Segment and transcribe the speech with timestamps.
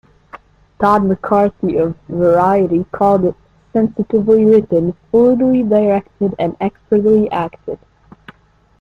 [0.79, 3.35] Todd McCarthy of "Variety" called it
[3.71, 7.77] "sensitively written, fluidly directed and expertly acted".